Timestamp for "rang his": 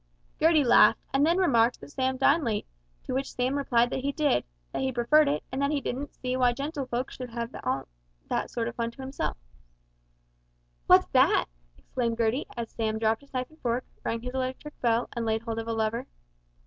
14.03-14.33